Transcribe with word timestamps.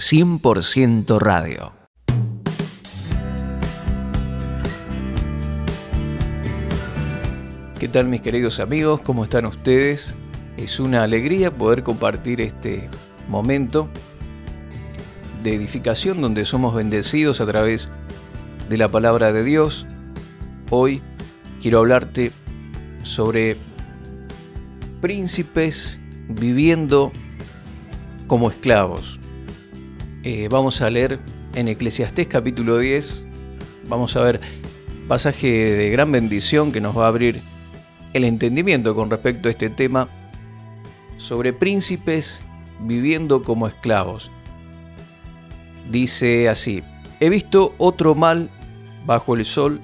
100% 0.00 1.18
radio. 1.20 1.72
¿Qué 7.78 7.88
tal 7.88 8.08
mis 8.08 8.20
queridos 8.20 8.58
amigos? 8.58 9.00
¿Cómo 9.02 9.22
están 9.22 9.46
ustedes? 9.46 10.16
Es 10.56 10.80
una 10.80 11.04
alegría 11.04 11.56
poder 11.56 11.84
compartir 11.84 12.40
este 12.40 12.88
momento 13.28 13.88
de 15.44 15.54
edificación 15.54 16.20
donde 16.20 16.44
somos 16.44 16.74
bendecidos 16.74 17.40
a 17.40 17.46
través 17.46 17.88
de 18.68 18.76
la 18.76 18.88
palabra 18.88 19.32
de 19.32 19.44
Dios. 19.44 19.86
Hoy 20.70 21.02
quiero 21.62 21.78
hablarte 21.78 22.32
sobre 23.04 23.56
príncipes 25.00 26.00
viviendo 26.28 27.12
como 28.26 28.50
esclavos. 28.50 29.20
Eh, 30.26 30.48
vamos 30.50 30.80
a 30.80 30.88
leer 30.88 31.18
en 31.54 31.68
Eclesiastés 31.68 32.26
capítulo 32.28 32.78
10, 32.78 33.26
vamos 33.88 34.16
a 34.16 34.22
ver 34.22 34.40
pasaje 35.06 35.48
de 35.48 35.90
gran 35.90 36.10
bendición 36.12 36.72
que 36.72 36.80
nos 36.80 36.96
va 36.96 37.04
a 37.04 37.08
abrir 37.08 37.42
el 38.14 38.24
entendimiento 38.24 38.94
con 38.94 39.10
respecto 39.10 39.48
a 39.48 39.50
este 39.50 39.68
tema 39.68 40.08
sobre 41.18 41.52
príncipes 41.52 42.40
viviendo 42.80 43.42
como 43.42 43.68
esclavos. 43.68 44.30
Dice 45.90 46.48
así, 46.48 46.82
he 47.20 47.28
visto 47.28 47.74
otro 47.76 48.14
mal 48.14 48.48
bajo 49.04 49.36
el 49.36 49.44
sol, 49.44 49.82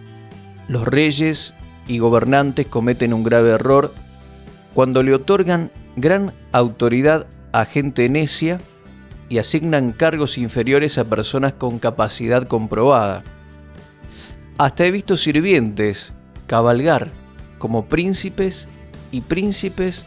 los 0.69 0.89
reyes 0.89 1.53
y 1.87 1.99
gobernantes 1.99 2.67
cometen 2.67 3.13
un 3.13 3.25
grave 3.25 3.51
error. 3.51 3.93
Cuando 4.73 5.03
le 5.03 5.13
otorgan 5.13 5.71
gran 5.97 6.33
autoridad 6.53 7.27
a 7.53 7.67
gente 7.67 8.09
necia 8.09 8.59
y 9.31 9.39
asignan 9.39 9.93
cargos 9.93 10.37
inferiores 10.37 10.99
a 10.99 11.05
personas 11.05 11.55
con 11.55 11.79
capacidad 11.79 12.47
comprobada. 12.47 13.23
Hasta 14.59 14.85
he 14.85 14.91
visto 14.91 15.17
sirvientes 15.17 16.13
cabalgar 16.47 17.13
como 17.59 17.87
príncipes 17.87 18.69
y 19.13 19.23
príncipes 19.23 20.05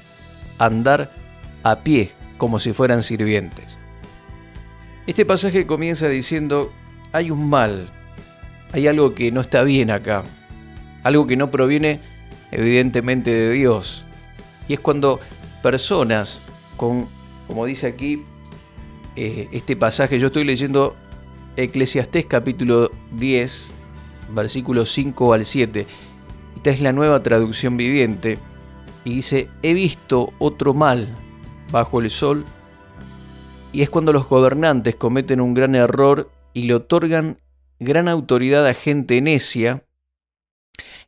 andar 0.60 1.10
a 1.64 1.80
pie 1.80 2.12
como 2.38 2.60
si 2.60 2.74
fueran 2.74 3.02
sirvientes. 3.02 3.80
Este 5.08 5.26
pasaje 5.26 5.66
comienza 5.66 6.10
diciendo, 6.10 6.72
hay 7.14 7.32
un 7.32 7.50
mal, 7.50 7.88
hay 8.74 8.88
algo 8.88 9.16
que 9.16 9.32
no 9.32 9.42
está 9.42 9.64
bien 9.64 9.90
acá, 9.90 10.24
algo 11.04 11.26
que 11.26 11.38
no 11.38 11.50
proviene 11.50 12.02
evidentemente 12.52 13.32
de 13.32 13.52
Dios. 13.52 14.06
Y 14.68 14.74
es 14.74 14.82
cuando 14.82 15.22
personas 15.62 16.42
con 16.76 17.08
como 17.48 17.66
dice 17.66 17.88
aquí 17.88 18.24
eh, 19.16 19.50
este 19.52 19.76
pasaje, 19.76 20.20
yo 20.20 20.28
estoy 20.28 20.44
leyendo 20.44 20.96
Eclesiastés 21.56 22.26
capítulo 22.26 22.92
10, 23.12 23.72
versículos 24.34 24.92
5 24.92 25.34
al 25.34 25.46
7. 25.46 25.86
Esta 26.56 26.70
es 26.72 26.82
la 26.82 26.94
nueva 26.94 27.22
traducción 27.22 27.78
viviente 27.78 28.40
y 29.06 29.16
dice, 29.16 29.50
he 29.62 29.74
visto 29.74 30.34
otro 30.40 30.74
mal 30.74 31.08
bajo 31.72 32.00
el 32.00 32.10
sol 32.10 32.46
y 33.72 33.82
es 33.82 33.90
cuando 33.90 34.14
los 34.14 34.28
gobernantes 34.28 34.96
cometen 34.96 35.42
un 35.42 35.54
gran 35.54 35.76
error 35.76 36.32
y 36.54 36.64
le 36.64 36.76
otorgan 36.76 37.40
gran 37.80 38.08
autoridad 38.08 38.66
a 38.66 38.74
gente 38.74 39.20
necia 39.22 39.84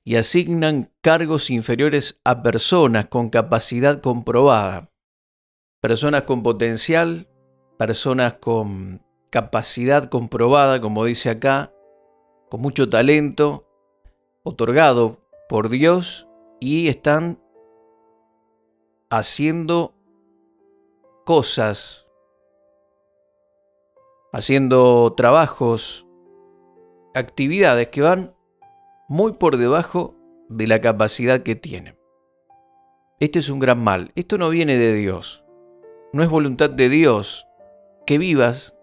y 0.04 0.16
asignan 0.16 0.92
cargos 1.02 1.50
inferiores 1.50 2.20
a 2.24 2.44
personas 2.44 3.08
con 3.08 3.30
capacidad 3.30 4.02
comprobada 4.02 4.92
personas 5.86 6.24
con 6.24 6.42
potencial, 6.42 7.28
personas 7.78 8.36
con 8.36 9.02
capacidad 9.30 10.10
comprobada, 10.10 10.80
como 10.82 11.06
dice 11.06 11.30
acá, 11.30 11.74
con 12.50 12.62
mucho 12.62 12.90
talento, 12.90 13.68
otorgado 14.44 15.20
por 15.50 15.70
Dios 15.70 16.28
y 16.60 16.88
están 16.88 17.40
haciendo 19.10 19.94
cosas, 21.26 22.08
haciendo 24.32 25.14
trabajos, 25.16 26.06
actividades 27.14 27.90
que 27.90 28.02
van 28.02 28.36
muy 29.08 29.34
por 29.34 29.58
debajo 29.58 30.16
de 30.50 30.68
la 30.68 30.82
capacidad 30.82 31.44
que 31.44 31.56
tienen. 31.56 31.98
Este 33.20 33.40
es 33.40 33.50
un 33.50 33.60
gran 33.60 33.84
mal. 33.84 34.12
Esto 34.16 34.38
no 34.38 34.50
viene 34.50 34.78
de 34.78 34.94
Dios 34.94 35.46
no 36.16 36.24
es 36.24 36.30
voluntad 36.30 36.70
de 36.70 36.88
Dios 36.88 37.46
que 38.06 38.18
vivas 38.18 38.76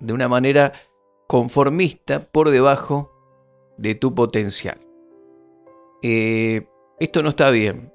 de 0.00 0.12
una 0.12 0.28
manera 0.28 0.72
conformista 1.26 2.24
por 2.30 2.50
debajo 2.50 3.12
de 3.76 3.94
tu 3.94 4.14
potencial. 4.14 4.80
Eh, 6.02 6.66
esto 7.00 7.22
no 7.22 7.30
está 7.30 7.50
bien. 7.50 7.92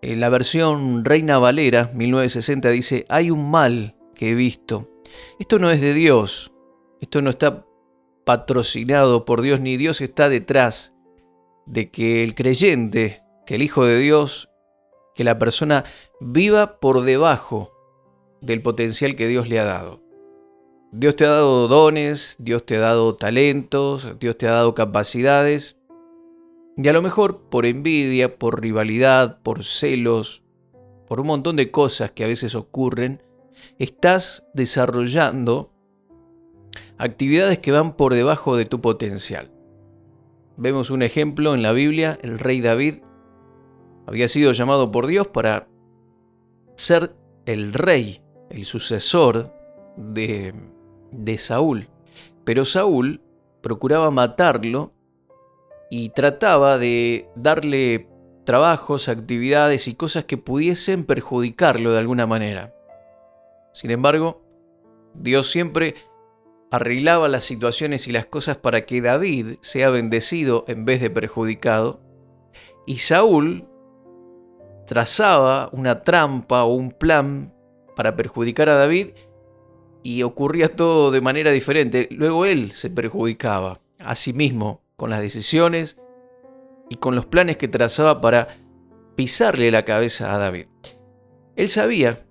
En 0.00 0.20
la 0.20 0.28
versión 0.28 1.04
Reina 1.04 1.38
Valera 1.38 1.90
1960 1.94 2.70
dice, 2.70 3.06
hay 3.08 3.30
un 3.30 3.50
mal 3.50 3.96
que 4.14 4.30
he 4.30 4.34
visto. 4.34 4.88
Esto 5.38 5.58
no 5.58 5.70
es 5.70 5.80
de 5.80 5.94
Dios. 5.94 6.52
Esto 7.00 7.22
no 7.22 7.30
está 7.30 7.66
patrocinado 8.24 9.24
por 9.24 9.42
Dios, 9.42 9.60
ni 9.60 9.76
Dios 9.76 10.00
está 10.00 10.28
detrás 10.28 10.94
de 11.66 11.90
que 11.90 12.22
el 12.22 12.34
creyente, 12.34 13.22
que 13.46 13.56
el 13.56 13.62
Hijo 13.62 13.84
de 13.84 13.98
Dios, 13.98 14.48
que 15.14 15.24
la 15.24 15.38
persona 15.38 15.84
viva 16.20 16.78
por 16.80 17.02
debajo 17.02 17.72
del 18.42 18.60
potencial 18.60 19.16
que 19.16 19.28
Dios 19.28 19.48
le 19.48 19.58
ha 19.58 19.64
dado. 19.64 20.02
Dios 20.90 21.16
te 21.16 21.24
ha 21.24 21.30
dado 21.30 21.68
dones, 21.68 22.36
Dios 22.38 22.66
te 22.66 22.76
ha 22.76 22.80
dado 22.80 23.14
talentos, 23.14 24.10
Dios 24.20 24.36
te 24.36 24.46
ha 24.46 24.52
dado 24.52 24.74
capacidades. 24.74 25.78
Y 26.76 26.86
a 26.88 26.92
lo 26.92 27.00
mejor 27.00 27.48
por 27.48 27.64
envidia, 27.64 28.36
por 28.38 28.60
rivalidad, 28.60 29.40
por 29.42 29.64
celos, 29.64 30.42
por 31.06 31.20
un 31.20 31.28
montón 31.28 31.56
de 31.56 31.70
cosas 31.70 32.10
que 32.10 32.24
a 32.24 32.28
veces 32.28 32.54
ocurren, 32.54 33.22
estás 33.78 34.44
desarrollando 34.52 35.72
actividades 36.98 37.58
que 37.58 37.72
van 37.72 37.96
por 37.96 38.12
debajo 38.12 38.56
de 38.56 38.66
tu 38.66 38.80
potencial. 38.80 39.50
Vemos 40.56 40.90
un 40.90 41.02
ejemplo 41.02 41.54
en 41.54 41.62
la 41.62 41.72
Biblia, 41.72 42.18
el 42.22 42.38
rey 42.38 42.60
David 42.60 42.96
había 44.06 44.28
sido 44.28 44.52
llamado 44.52 44.90
por 44.90 45.06
Dios 45.06 45.28
para 45.28 45.68
ser 46.76 47.14
el 47.46 47.72
rey 47.72 48.22
el 48.52 48.64
sucesor 48.64 49.52
de, 49.96 50.54
de 51.10 51.38
Saúl. 51.38 51.88
Pero 52.44 52.64
Saúl 52.64 53.20
procuraba 53.60 54.10
matarlo 54.10 54.92
y 55.90 56.10
trataba 56.10 56.78
de 56.78 57.28
darle 57.36 58.08
trabajos, 58.44 59.08
actividades 59.08 59.88
y 59.88 59.94
cosas 59.94 60.24
que 60.24 60.38
pudiesen 60.38 61.04
perjudicarlo 61.04 61.92
de 61.92 61.98
alguna 61.98 62.26
manera. 62.26 62.74
Sin 63.72 63.90
embargo, 63.90 64.42
Dios 65.14 65.50
siempre 65.50 65.94
arreglaba 66.70 67.28
las 67.28 67.44
situaciones 67.44 68.08
y 68.08 68.12
las 68.12 68.26
cosas 68.26 68.56
para 68.56 68.86
que 68.86 69.02
David 69.02 69.56
sea 69.60 69.90
bendecido 69.90 70.64
en 70.68 70.84
vez 70.84 71.00
de 71.00 71.10
perjudicado, 71.10 72.00
y 72.86 72.98
Saúl 72.98 73.68
trazaba 74.86 75.68
una 75.72 76.02
trampa 76.02 76.64
o 76.64 76.74
un 76.74 76.90
plan 76.90 77.54
para 77.94 78.16
perjudicar 78.16 78.68
a 78.68 78.76
David 78.76 79.08
y 80.02 80.22
ocurría 80.22 80.74
todo 80.74 81.10
de 81.10 81.20
manera 81.20 81.50
diferente. 81.50 82.08
Luego 82.10 82.44
él 82.44 82.72
se 82.72 82.90
perjudicaba 82.90 83.80
a 83.98 84.14
sí 84.16 84.32
mismo 84.32 84.82
con 84.96 85.10
las 85.10 85.20
decisiones 85.20 85.98
y 86.90 86.96
con 86.96 87.14
los 87.14 87.26
planes 87.26 87.56
que 87.56 87.68
trazaba 87.68 88.20
para 88.20 88.48
pisarle 89.16 89.70
la 89.70 89.84
cabeza 89.84 90.34
a 90.34 90.38
David. 90.38 90.66
Él 91.56 91.68
sabía 91.68 92.26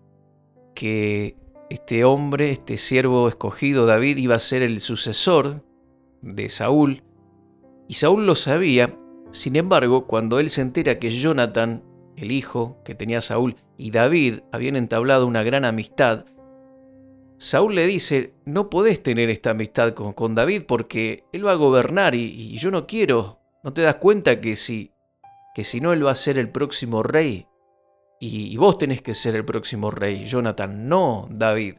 que 0.76 1.36
este 1.70 2.04
hombre, 2.04 2.52
este 2.52 2.78
siervo 2.78 3.28
escogido, 3.30 3.86
David, 3.86 4.18
iba 4.18 4.36
a 4.36 4.40
ser 4.40 4.62
el 4.62 4.82
sucesor 4.82 5.64
de 6.22 6.50
Saúl, 6.50 7.04
y 7.88 7.96
Saúl 7.96 8.26
lo 8.26 8.36
sabía, 8.36 8.98
sin 9.32 9.56
embargo, 9.56 10.08
cuando 10.08 10.40
él 10.40 10.50
se 10.50 10.62
entera 10.62 11.00
que 11.00 11.12
Jonathan 11.12 11.84
el 12.22 12.32
hijo 12.32 12.82
que 12.84 12.96
tenía 12.96 13.22
Saúl, 13.22 13.56
y 13.78 13.92
David 13.92 14.40
habían 14.52 14.76
entablado 14.76 15.26
una 15.26 15.44
gran 15.44 15.66
amistad, 15.66 16.26
Saúl 17.38 17.74
le 17.74 17.88
dice, 17.88 18.36
no 18.46 18.70
podés 18.70 19.02
tener 19.02 19.32
esta 19.32 19.50
amistad 19.50 19.96
con, 19.96 20.36
David 20.36 20.64
porque 20.68 21.26
él 21.34 21.48
va 21.48 21.54
a 21.54 21.56
gobernar 21.56 22.14
y, 22.14 22.56
yo 22.58 22.70
no 22.70 22.86
quiero. 22.86 23.40
¿No 23.64 23.74
te 23.74 23.82
das 23.82 23.96
cuenta 23.96 24.40
que 24.40 24.56
si, 24.56 24.92
que 25.56 25.64
si 25.64 25.82
no 25.82 25.92
él 25.92 26.06
va 26.06 26.12
a 26.12 26.16
ser 26.16 26.38
el 26.38 26.50
próximo 26.50 27.02
rey? 27.02 27.48
Y, 28.20 28.54
y 28.54 28.58
vos 28.58 28.78
tenés 28.78 29.02
que 29.02 29.16
ser 29.16 29.36
el 29.36 29.44
próximo 29.44 29.90
rey, 29.90 30.26
Jonathan, 30.26 30.88
no 30.88 31.28
David. 31.32 31.78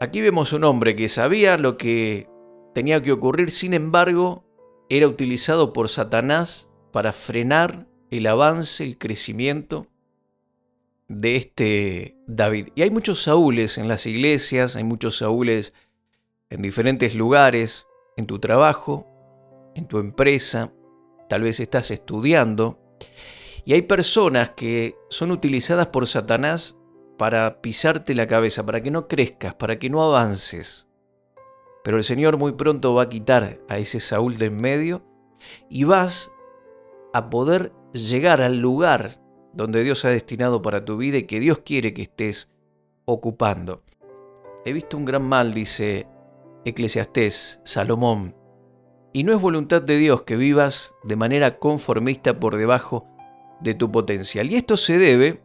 Aquí 0.00 0.20
vemos 0.20 0.52
un 0.52 0.64
hombre 0.64 0.96
que 0.96 1.08
sabía 1.08 1.56
lo 1.56 1.78
que 1.78 2.28
tenía 2.74 3.00
que 3.00 3.12
ocurrir, 3.12 3.50
sin 3.50 3.72
embargo, 3.72 4.44
era 4.90 5.08
utilizado 5.08 5.72
por 5.72 5.88
Satanás 5.88 6.68
para 6.92 7.14
frenar 7.14 7.86
el 8.12 8.26
avance, 8.26 8.84
el 8.84 8.98
crecimiento 8.98 9.86
de 11.08 11.36
este 11.36 12.18
David. 12.26 12.68
Y 12.74 12.82
hay 12.82 12.90
muchos 12.90 13.22
Saúles 13.22 13.78
en 13.78 13.88
las 13.88 14.04
iglesias, 14.04 14.76
hay 14.76 14.84
muchos 14.84 15.16
Saúles 15.16 15.72
en 16.50 16.60
diferentes 16.60 17.14
lugares, 17.14 17.86
en 18.18 18.26
tu 18.26 18.38
trabajo, 18.38 19.06
en 19.74 19.88
tu 19.88 19.98
empresa, 19.98 20.74
tal 21.30 21.40
vez 21.40 21.58
estás 21.58 21.90
estudiando. 21.90 22.78
Y 23.64 23.72
hay 23.72 23.82
personas 23.82 24.50
que 24.50 24.94
son 25.08 25.30
utilizadas 25.30 25.86
por 25.86 26.06
Satanás 26.06 26.76
para 27.16 27.62
pisarte 27.62 28.14
la 28.14 28.26
cabeza, 28.26 28.66
para 28.66 28.82
que 28.82 28.90
no 28.90 29.08
crezcas, 29.08 29.54
para 29.54 29.78
que 29.78 29.88
no 29.88 30.02
avances. 30.02 30.86
Pero 31.82 31.96
el 31.96 32.04
Señor 32.04 32.36
muy 32.36 32.52
pronto 32.52 32.92
va 32.92 33.04
a 33.04 33.08
quitar 33.08 33.58
a 33.70 33.78
ese 33.78 34.00
Saúl 34.00 34.36
de 34.36 34.46
en 34.46 34.56
medio 34.60 35.02
y 35.70 35.84
vas 35.84 36.30
a 37.14 37.30
poder 37.30 37.72
llegar 37.92 38.42
al 38.42 38.58
lugar 38.58 39.20
donde 39.52 39.82
Dios 39.82 40.04
ha 40.04 40.08
destinado 40.08 40.62
para 40.62 40.84
tu 40.84 40.96
vida 40.96 41.18
y 41.18 41.24
que 41.24 41.40
Dios 41.40 41.58
quiere 41.58 41.92
que 41.92 42.02
estés 42.02 42.50
ocupando. 43.04 43.82
He 44.64 44.72
visto 44.72 44.96
un 44.96 45.04
gran 45.04 45.28
mal, 45.28 45.52
dice 45.52 46.06
Eclesiastés, 46.64 47.60
Salomón, 47.64 48.36
y 49.12 49.24
no 49.24 49.34
es 49.34 49.40
voluntad 49.40 49.82
de 49.82 49.98
Dios 49.98 50.22
que 50.22 50.36
vivas 50.36 50.94
de 51.02 51.16
manera 51.16 51.58
conformista 51.58 52.38
por 52.38 52.56
debajo 52.56 53.06
de 53.60 53.74
tu 53.74 53.90
potencial. 53.90 54.50
Y 54.50 54.56
esto 54.56 54.76
se 54.76 54.98
debe 54.98 55.42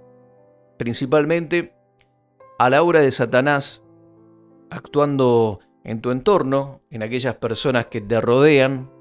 principalmente 0.78 1.74
a 2.60 2.70
la 2.70 2.82
obra 2.82 3.02
de 3.02 3.12
Satanás 3.12 3.84
actuando 4.70 5.60
en 5.84 6.02
tu 6.02 6.12
entorno, 6.12 6.82
en 6.90 7.04
aquellas 7.04 7.36
personas 7.36 7.88
que 7.88 8.02
te 8.02 8.22
rodean, 8.22 8.92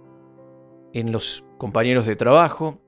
en 0.92 1.12
los 1.12 1.44
compañeros 1.58 2.06
de 2.06 2.16
trabajo, 2.16 2.80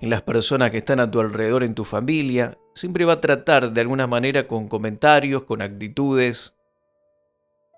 en 0.00 0.10
las 0.10 0.22
personas 0.22 0.70
que 0.70 0.78
están 0.78 1.00
a 1.00 1.10
tu 1.10 1.20
alrededor 1.20 1.64
en 1.64 1.74
tu 1.74 1.84
familia. 1.84 2.58
Siempre 2.74 3.04
va 3.04 3.14
a 3.14 3.20
tratar 3.20 3.72
de 3.72 3.80
alguna 3.80 4.06
manera 4.06 4.46
con 4.46 4.68
comentarios, 4.68 5.44
con 5.44 5.62
actitudes, 5.62 6.54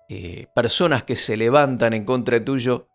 eh, 0.09 0.47
personas 0.53 1.03
que 1.03 1.15
se 1.15 1.37
levantan 1.37 1.93
en 1.93 2.03
contra 2.03 2.43
tuyo, 2.43 2.87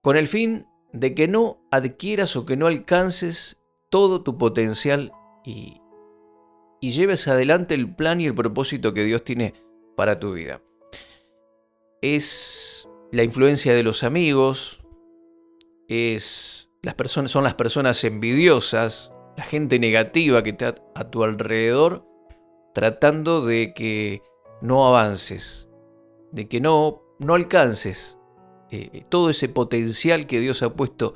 con 0.00 0.16
el 0.16 0.28
fin 0.28 0.66
de 0.92 1.14
que 1.14 1.28
no 1.28 1.60
adquieras 1.70 2.36
o 2.36 2.46
que 2.46 2.56
no 2.56 2.66
alcances 2.66 3.60
todo 3.90 4.22
tu 4.22 4.38
potencial 4.38 5.12
y, 5.44 5.80
y 6.80 6.90
lleves 6.90 7.28
adelante 7.28 7.74
el 7.74 7.94
plan 7.94 8.20
y 8.20 8.26
el 8.26 8.34
propósito 8.34 8.94
que 8.94 9.04
Dios 9.04 9.24
tiene 9.24 9.54
para 9.94 10.18
tu 10.18 10.32
vida. 10.32 10.62
Es 12.00 12.88
la 13.12 13.22
influencia 13.22 13.74
de 13.74 13.82
los 13.82 14.02
amigos, 14.02 14.82
es 15.88 16.65
las 16.86 16.94
personas, 16.94 17.32
son 17.32 17.42
las 17.42 17.56
personas 17.56 18.04
envidiosas, 18.04 19.12
la 19.36 19.42
gente 19.42 19.80
negativa 19.80 20.44
que 20.44 20.50
está 20.50 20.76
a 20.94 21.10
tu 21.10 21.24
alrededor, 21.24 22.06
tratando 22.74 23.44
de 23.44 23.74
que 23.74 24.22
no 24.62 24.86
avances, 24.86 25.68
de 26.30 26.46
que 26.46 26.60
no, 26.60 27.02
no 27.18 27.34
alcances 27.34 28.20
eh, 28.70 29.02
todo 29.08 29.30
ese 29.30 29.48
potencial 29.48 30.28
que 30.28 30.38
Dios 30.38 30.62
ha 30.62 30.74
puesto 30.74 31.14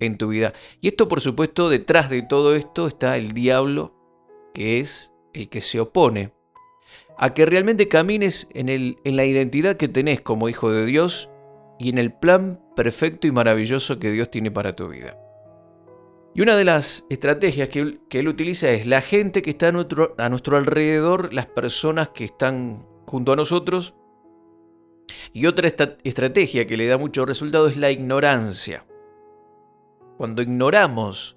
en 0.00 0.18
tu 0.18 0.30
vida. 0.30 0.54
Y 0.80 0.88
esto, 0.88 1.06
por 1.06 1.20
supuesto, 1.20 1.68
detrás 1.68 2.10
de 2.10 2.22
todo 2.22 2.56
esto 2.56 2.88
está 2.88 3.16
el 3.16 3.30
diablo, 3.30 3.94
que 4.52 4.80
es 4.80 5.12
el 5.34 5.48
que 5.48 5.60
se 5.60 5.78
opone 5.78 6.32
a 7.16 7.32
que 7.32 7.46
realmente 7.46 7.86
camines 7.86 8.48
en, 8.54 8.68
el, 8.68 8.98
en 9.04 9.14
la 9.14 9.24
identidad 9.24 9.76
que 9.76 9.86
tenés 9.86 10.20
como 10.20 10.48
hijo 10.48 10.72
de 10.72 10.84
Dios 10.84 11.30
y 11.78 11.90
en 11.90 11.98
el 11.98 12.12
plan 12.12 12.60
perfecto 12.74 13.26
y 13.26 13.32
maravilloso 13.32 13.98
que 13.98 14.10
Dios 14.10 14.30
tiene 14.30 14.50
para 14.50 14.74
tu 14.74 14.88
vida. 14.88 15.18
Y 16.34 16.40
una 16.40 16.56
de 16.56 16.64
las 16.64 17.04
estrategias 17.10 17.68
que, 17.68 17.98
él 18.10 18.28
utiliza 18.28 18.70
es 18.70 18.86
la 18.86 19.02
gente 19.02 19.42
que 19.42 19.50
está 19.50 19.68
a 19.68 19.72
nuestro, 19.72 20.56
alrededor, 20.56 21.34
las 21.34 21.46
personas 21.46 22.08
que 22.10 22.24
están 22.24 22.86
junto 23.06 23.32
a 23.32 23.36
nosotros. 23.36 23.94
Y 25.34 25.44
otra 25.46 25.68
estrategia 26.04 26.66
que 26.66 26.76
le 26.78 26.86
da 26.86 26.96
mucho 26.96 27.26
resultado 27.26 27.66
es 27.66 27.76
la 27.76 27.90
ignorancia. 27.90 28.86
Cuando 30.16 30.40
ignoramos 30.40 31.36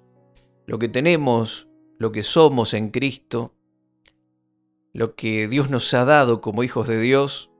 lo 0.66 0.78
que 0.78 0.88
tenemos, 0.88 1.68
lo 1.98 2.10
que 2.10 2.22
somos 2.22 2.72
en 2.72 2.88
Cristo, 2.88 3.52
lo 4.94 5.14
que 5.14 5.46
Dios 5.46 5.68
nos 5.68 5.92
ha 5.92 6.06
dado 6.06 6.40
como 6.40 6.62
hijos 6.62 6.88
de 6.88 6.98
Dios, 6.98 7.50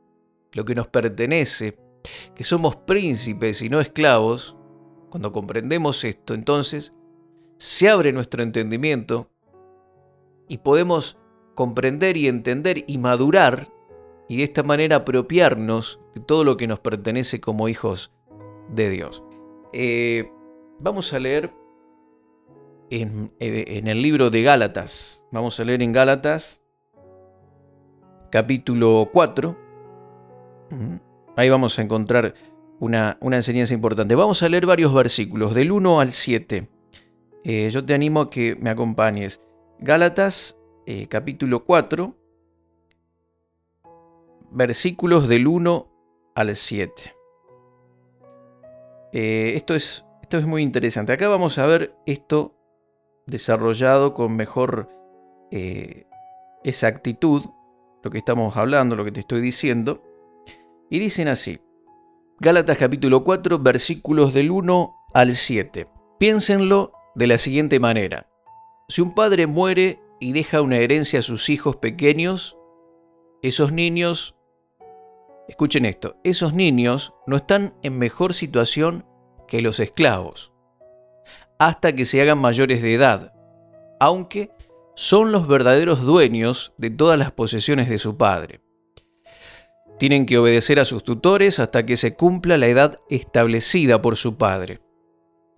lo 0.52 0.64
que 0.64 0.74
nos 0.74 0.88
pertenece, 0.88 1.76
que 2.34 2.44
somos 2.44 2.76
príncipes 2.76 3.62
y 3.62 3.68
no 3.68 3.80
esclavos, 3.80 4.56
cuando 5.10 5.32
comprendemos 5.32 6.04
esto, 6.04 6.34
entonces 6.34 6.92
se 7.58 7.88
abre 7.88 8.12
nuestro 8.12 8.42
entendimiento 8.42 9.30
y 10.48 10.58
podemos 10.58 11.18
comprender 11.54 12.16
y 12.16 12.28
entender 12.28 12.84
y 12.86 12.98
madurar 12.98 13.68
y 14.28 14.38
de 14.38 14.44
esta 14.44 14.62
manera 14.62 14.96
apropiarnos 14.96 16.00
de 16.14 16.20
todo 16.20 16.44
lo 16.44 16.56
que 16.56 16.66
nos 16.66 16.80
pertenece 16.80 17.40
como 17.40 17.68
hijos 17.68 18.12
de 18.68 18.90
Dios. 18.90 19.22
Eh, 19.72 20.30
vamos 20.80 21.12
a 21.12 21.18
leer 21.18 21.52
en, 22.90 23.32
eh, 23.40 23.64
en, 23.68 23.88
el 23.88 24.02
libro 24.02 24.30
de 24.30 24.42
Gálatas. 24.42 25.24
Vamos 25.32 25.58
a 25.60 25.64
leer 25.64 25.82
en 25.82 25.92
Gálatas 25.92 26.62
capítulo 28.30 29.08
4. 29.12 29.56
Ahí 31.36 31.50
vamos 31.50 31.78
a 31.78 31.82
encontrar 31.82 32.34
una, 32.80 33.18
enseñanza 33.20 33.74
importante. 33.74 34.14
Vamos 34.14 34.42
a 34.42 34.48
leer 34.48 34.64
varios 34.64 34.92
versículos, 34.94 35.54
del 35.54 35.70
1 35.70 36.00
al 36.00 36.12
7. 36.12 36.68
Eh, 37.44 37.68
yo 37.70 37.84
te 37.84 37.92
animo 37.92 38.22
a 38.22 38.30
que 38.30 38.56
me 38.56 38.70
acompañes. 38.70 39.42
Gálatas, 39.78 40.56
eh, 40.86 41.06
capítulo 41.08 41.64
4, 41.66 42.16
versículos 44.50 45.28
del 45.28 45.46
1 45.46 45.88
al 46.34 46.56
7. 46.56 47.14
Eh, 49.12 49.52
esto, 49.56 49.74
es, 49.74 50.06
esto 50.22 50.38
es 50.38 50.46
muy 50.46 50.62
interesante. 50.62 51.12
Acá 51.12 51.28
vamos 51.28 51.58
a 51.58 51.66
ver 51.66 51.94
esto 52.06 52.54
desarrollado 53.26 54.14
con 54.14 54.36
mejor 54.36 54.88
exactitud, 56.64 57.44
lo 58.02 58.10
que 58.10 58.18
estamos 58.18 58.56
hablando, 58.56 58.96
lo 58.96 59.04
que 59.04 59.12
te 59.12 59.20
estoy 59.20 59.40
diciendo. 59.40 60.05
Y 60.88 60.98
dicen 60.98 61.28
así, 61.28 61.58
Gálatas 62.38 62.78
capítulo 62.78 63.24
4 63.24 63.58
versículos 63.58 64.34
del 64.34 64.50
1 64.50 64.94
al 65.14 65.34
7. 65.34 65.88
Piénsenlo 66.18 66.92
de 67.14 67.26
la 67.26 67.38
siguiente 67.38 67.80
manera. 67.80 68.28
Si 68.88 69.00
un 69.00 69.14
padre 69.14 69.46
muere 69.46 70.00
y 70.20 70.32
deja 70.32 70.60
una 70.60 70.76
herencia 70.76 71.20
a 71.20 71.22
sus 71.22 71.48
hijos 71.48 71.76
pequeños, 71.76 72.56
esos 73.42 73.72
niños, 73.72 74.36
escuchen 75.48 75.86
esto, 75.86 76.16
esos 76.24 76.52
niños 76.52 77.14
no 77.26 77.36
están 77.36 77.74
en 77.82 77.98
mejor 77.98 78.34
situación 78.34 79.06
que 79.48 79.62
los 79.62 79.80
esclavos, 79.80 80.52
hasta 81.58 81.94
que 81.94 82.04
se 82.04 82.20
hagan 82.20 82.38
mayores 82.38 82.82
de 82.82 82.94
edad, 82.94 83.32
aunque 83.98 84.50
son 84.94 85.32
los 85.32 85.48
verdaderos 85.48 86.02
dueños 86.02 86.74
de 86.76 86.90
todas 86.90 87.18
las 87.18 87.32
posesiones 87.32 87.88
de 87.88 87.98
su 87.98 88.16
padre. 88.16 88.60
Tienen 89.98 90.26
que 90.26 90.38
obedecer 90.38 90.78
a 90.78 90.84
sus 90.84 91.02
tutores 91.04 91.58
hasta 91.58 91.86
que 91.86 91.96
se 91.96 92.14
cumpla 92.14 92.58
la 92.58 92.66
edad 92.66 93.00
establecida 93.08 94.02
por 94.02 94.16
su 94.16 94.36
Padre. 94.36 94.80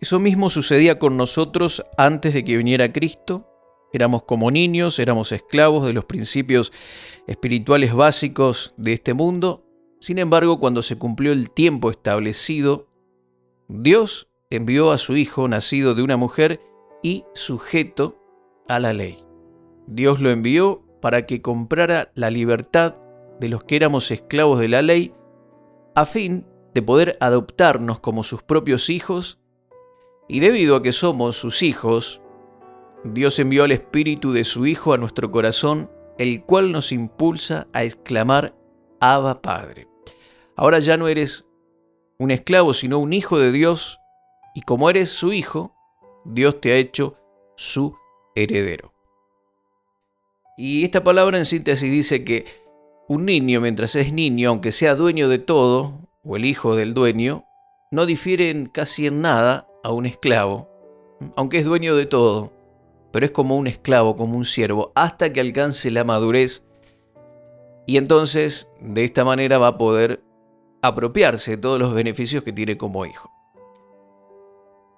Eso 0.00 0.20
mismo 0.20 0.48
sucedía 0.48 0.98
con 0.98 1.16
nosotros 1.16 1.84
antes 1.96 2.34
de 2.34 2.44
que 2.44 2.56
viniera 2.56 2.92
Cristo. 2.92 3.48
Éramos 3.92 4.22
como 4.22 4.50
niños, 4.50 5.00
éramos 5.00 5.32
esclavos 5.32 5.86
de 5.86 5.92
los 5.92 6.04
principios 6.04 6.72
espirituales 7.26 7.92
básicos 7.92 8.74
de 8.76 8.92
este 8.92 9.12
mundo. 9.12 9.64
Sin 10.00 10.18
embargo, 10.18 10.60
cuando 10.60 10.82
se 10.82 10.96
cumplió 10.98 11.32
el 11.32 11.50
tiempo 11.50 11.90
establecido, 11.90 12.86
Dios 13.66 14.28
envió 14.50 14.92
a 14.92 14.98
su 14.98 15.16
Hijo 15.16 15.48
nacido 15.48 15.96
de 15.96 16.02
una 16.02 16.16
mujer 16.16 16.60
y 17.02 17.24
sujeto 17.34 18.16
a 18.68 18.78
la 18.78 18.92
ley. 18.92 19.24
Dios 19.88 20.20
lo 20.20 20.30
envió 20.30 20.84
para 21.00 21.26
que 21.26 21.42
comprara 21.42 22.12
la 22.14 22.30
libertad 22.30 22.94
de 23.40 23.48
los 23.48 23.64
que 23.64 23.76
éramos 23.76 24.10
esclavos 24.10 24.58
de 24.58 24.68
la 24.68 24.82
ley, 24.82 25.14
a 25.94 26.04
fin 26.04 26.46
de 26.74 26.82
poder 26.82 27.16
adoptarnos 27.20 28.00
como 28.00 28.24
sus 28.24 28.42
propios 28.42 28.90
hijos, 28.90 29.38
y 30.28 30.40
debido 30.40 30.76
a 30.76 30.82
que 30.82 30.92
somos 30.92 31.36
sus 31.36 31.62
hijos, 31.62 32.20
Dios 33.04 33.38
envió 33.38 33.64
al 33.64 33.72
Espíritu 33.72 34.32
de 34.32 34.44
su 34.44 34.66
Hijo 34.66 34.92
a 34.92 34.98
nuestro 34.98 35.30
corazón, 35.30 35.90
el 36.18 36.44
cual 36.44 36.72
nos 36.72 36.92
impulsa 36.92 37.68
a 37.72 37.84
exclamar, 37.84 38.54
Abba 39.00 39.40
Padre. 39.40 39.88
Ahora 40.56 40.80
ya 40.80 40.96
no 40.96 41.08
eres 41.08 41.46
un 42.18 42.32
esclavo, 42.32 42.72
sino 42.72 42.98
un 42.98 43.12
hijo 43.12 43.38
de 43.38 43.52
Dios, 43.52 44.00
y 44.54 44.62
como 44.62 44.90
eres 44.90 45.08
su 45.10 45.32
hijo, 45.32 45.74
Dios 46.24 46.60
te 46.60 46.72
ha 46.72 46.76
hecho 46.76 47.16
su 47.56 47.96
heredero. 48.34 48.92
Y 50.56 50.84
esta 50.84 51.04
palabra 51.04 51.38
en 51.38 51.44
síntesis 51.44 51.90
dice 51.90 52.24
que 52.24 52.44
un 53.08 53.24
niño, 53.24 53.60
mientras 53.62 53.96
es 53.96 54.12
niño, 54.12 54.50
aunque 54.50 54.70
sea 54.70 54.94
dueño 54.94 55.28
de 55.28 55.38
todo, 55.38 56.08
o 56.22 56.36
el 56.36 56.44
hijo 56.44 56.76
del 56.76 56.92
dueño, 56.92 57.46
no 57.90 58.04
difiere 58.04 58.68
casi 58.70 59.06
en 59.06 59.22
nada 59.22 59.66
a 59.82 59.92
un 59.92 60.04
esclavo, 60.04 60.68
aunque 61.34 61.58
es 61.58 61.64
dueño 61.64 61.96
de 61.96 62.06
todo. 62.06 62.52
pero 63.10 63.24
es 63.24 63.32
como 63.32 63.56
un 63.56 63.66
esclavo, 63.66 64.16
como 64.16 64.36
un 64.36 64.44
siervo, 64.44 64.92
hasta 64.94 65.32
que 65.32 65.40
alcance 65.40 65.90
la 65.90 66.04
madurez. 66.04 66.62
Y 67.86 67.96
entonces, 67.96 68.68
de 68.80 69.02
esta 69.02 69.24
manera 69.24 69.56
va 69.56 69.68
a 69.68 69.78
poder 69.78 70.22
apropiarse 70.82 71.52
de 71.52 71.56
todos 71.56 71.78
los 71.78 71.94
beneficios 71.94 72.44
que 72.44 72.52
tiene 72.52 72.76
como 72.76 73.06
hijo. 73.06 73.32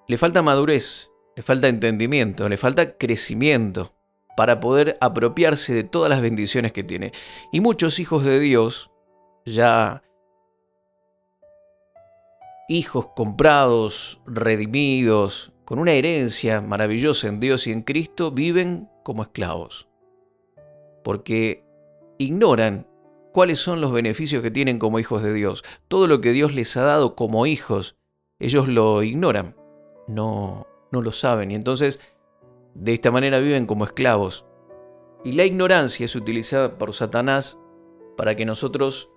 Le 0.09 0.17
falta 0.17 0.41
madurez, 0.41 1.09
le 1.37 1.41
falta 1.41 1.69
entendimiento, 1.69 2.49
le 2.49 2.57
falta 2.57 2.97
crecimiento 2.97 3.93
para 4.35 4.59
poder 4.59 4.97
apropiarse 5.01 5.73
de 5.73 5.83
todas 5.83 6.09
las 6.09 6.21
bendiciones 6.21 6.73
que 6.73 6.83
tiene. 6.83 7.11
Y 7.51 7.59
muchos 7.59 7.99
hijos 7.99 8.23
de 8.23 8.39
Dios, 8.39 8.91
ya 9.45 10.03
hijos 12.67 13.09
comprados, 13.15 14.21
redimidos, 14.25 15.51
con 15.65 15.79
una 15.79 15.91
herencia 15.91 16.61
maravillosa 16.61 17.27
en 17.27 17.39
Dios 17.39 17.67
y 17.67 17.71
en 17.71 17.81
Cristo, 17.81 18.31
viven 18.31 18.89
como 19.03 19.23
esclavos. 19.23 19.87
Porque 21.03 21.63
ignoran 22.17 22.87
cuáles 23.31 23.59
son 23.59 23.81
los 23.81 23.91
beneficios 23.91 24.41
que 24.41 24.51
tienen 24.51 24.79
como 24.79 24.99
hijos 24.99 25.23
de 25.23 25.33
Dios. 25.33 25.63
Todo 25.87 26.07
lo 26.07 26.21
que 26.21 26.31
Dios 26.31 26.55
les 26.55 26.75
ha 26.77 26.83
dado 26.83 27.15
como 27.15 27.45
hijos, 27.45 27.97
ellos 28.39 28.67
lo 28.67 29.03
ignoran, 29.03 29.55
no, 30.07 30.67
no 30.91 31.01
lo 31.01 31.11
saben. 31.11 31.51
Y 31.51 31.55
entonces, 31.55 31.99
de 32.73 32.93
esta 32.93 33.11
manera 33.11 33.39
viven 33.39 33.65
como 33.65 33.85
esclavos. 33.85 34.45
Y 35.23 35.33
la 35.33 35.45
ignorancia 35.45 36.05
es 36.05 36.15
utilizada 36.15 36.77
por 36.77 36.93
Satanás 36.93 37.59
para 38.17 38.35
que 38.35 38.45
nosotros 38.45 39.09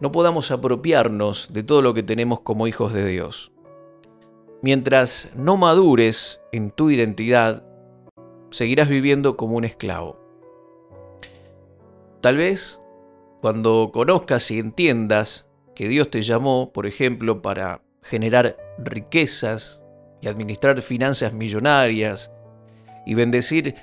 no 0.00 0.10
podamos 0.10 0.50
apropiarnos 0.50 1.52
de 1.52 1.62
todo 1.62 1.82
lo 1.82 1.94
que 1.94 2.02
tenemos 2.02 2.40
como 2.40 2.66
hijos 2.66 2.92
de 2.92 3.06
Dios. 3.06 3.52
Mientras 4.62 5.30
no 5.36 5.56
madures 5.56 6.40
en 6.52 6.70
tu 6.70 6.90
identidad, 6.90 7.66
seguirás 8.50 8.88
viviendo 8.88 9.36
como 9.36 9.56
un 9.56 9.64
esclavo. 9.64 10.18
Tal 12.20 12.36
vez 12.36 12.80
cuando 13.42 13.90
conozcas 13.92 14.50
y 14.50 14.58
entiendas 14.58 15.46
que 15.74 15.88
Dios 15.88 16.10
te 16.10 16.22
llamó, 16.22 16.72
por 16.72 16.86
ejemplo, 16.86 17.42
para 17.42 17.82
generar 18.02 18.56
riquezas 18.78 19.82
y 20.22 20.28
administrar 20.28 20.80
finanzas 20.80 21.34
millonarias 21.34 22.32
y 23.06 23.14
bendecir 23.14 23.74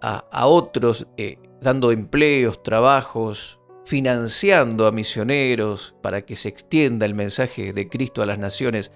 a, 0.00 0.46
otros 0.46 1.08
eh, 1.16 1.38
dando 1.60 1.90
empleos, 1.90 2.62
trabajos, 2.62 3.60
financiando 3.84 4.86
a 4.86 4.92
misioneros 4.92 5.94
para 6.02 6.22
que 6.22 6.36
se 6.36 6.48
extienda 6.48 7.06
el 7.06 7.14
mensaje 7.14 7.72
de 7.72 7.88
Cristo 7.88 8.22
a 8.22 8.26
las 8.26 8.38
naciones, 8.38 8.92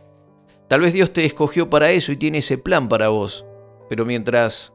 Tal 0.73 0.81
vez 0.81 0.95
Dios 0.95 1.13
te 1.13 1.27
escogió 1.27 1.69
para 1.69 1.91
eso 1.91 2.13
y 2.13 2.17
tiene 2.17 2.39
ese 2.39 2.57
plan 2.57 2.89
para 2.89 3.11
vos, 3.11 3.45
pero 3.91 4.07
mientras 4.07 4.73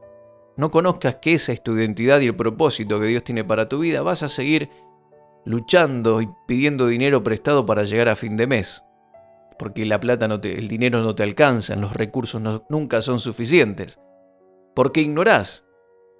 no 0.56 0.70
conozcas 0.70 1.16
que 1.16 1.34
esa 1.34 1.52
es 1.52 1.60
tu 1.60 1.76
identidad 1.76 2.20
y 2.20 2.26
el 2.26 2.36
propósito 2.36 3.00
que 3.00 3.06
Dios 3.06 3.24
tiene 3.24 3.42
para 3.42 3.68
tu 3.68 3.80
vida, 3.80 4.00
vas 4.02 4.22
a 4.22 4.28
seguir 4.28 4.70
luchando 5.44 6.22
y 6.22 6.28
pidiendo 6.46 6.86
dinero 6.86 7.24
prestado 7.24 7.66
para 7.66 7.82
llegar 7.82 8.08
a 8.08 8.14
fin 8.14 8.36
de 8.36 8.46
mes. 8.46 8.84
Porque 9.58 9.84
la 9.86 9.98
plata 9.98 10.28
no 10.28 10.40
te, 10.40 10.56
el 10.56 10.68
dinero 10.68 11.00
no 11.00 11.16
te 11.16 11.24
alcanza, 11.24 11.74
los 11.74 11.94
recursos 11.94 12.40
nunca 12.68 13.02
son 13.02 13.18
suficientes. 13.18 13.98
Porque 14.74 15.00
ignorás 15.00 15.66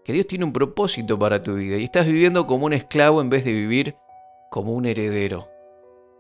que 0.05 0.13
Dios 0.13 0.27
tiene 0.27 0.45
un 0.45 0.53
propósito 0.53 1.19
para 1.19 1.43
tu 1.43 1.55
vida 1.55 1.77
y 1.77 1.85
estás 1.85 2.07
viviendo 2.07 2.47
como 2.47 2.67
un 2.67 2.73
esclavo 2.73 3.21
en 3.21 3.31
vez 3.31 3.45
de 3.45 3.53
vivir 3.53 3.97
como 4.51 4.73
un 4.73 4.87
heredero. 4.87 5.49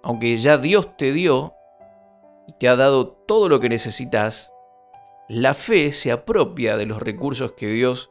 Aunque 0.03 0.37
ya 0.37 0.59
Dios 0.59 0.97
te 0.97 1.13
dio 1.13 1.55
y 2.47 2.53
te 2.53 2.69
ha 2.69 2.77
dado 2.77 3.09
todo 3.09 3.49
lo 3.49 3.61
que 3.61 3.69
necesitas, 3.69 4.53
la 5.29 5.55
fe 5.55 5.93
se 5.93 6.13
apropia 6.13 6.77
de 6.77 6.87
los 6.87 7.01
recursos 7.03 7.53
que 7.53 7.69
Dios 7.69 8.11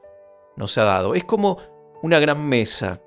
nos 0.56 0.78
ha 0.78 0.84
dado. 0.84 1.16
Es 1.16 1.24
como 1.24 1.58
una 2.02 2.20
gran 2.20 2.48
mesa 2.48 3.02